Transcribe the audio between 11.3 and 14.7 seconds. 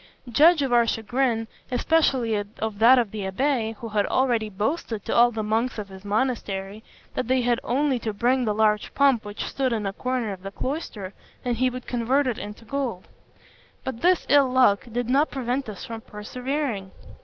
and he would convert it into gold: but this ill